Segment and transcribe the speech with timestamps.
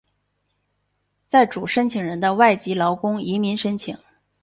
[1.27, 3.95] 在主申请人的外籍劳工移民申请。